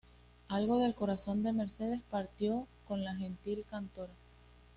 Algo 0.47 0.79
del 0.79 0.95
corazón 0.95 1.43
de 1.43 1.53
Mercedes 1.53 2.01
partió 2.09 2.67
con 2.85 3.03
la 3.03 3.13
gentil 3.13 3.63
cantora. 3.69 4.13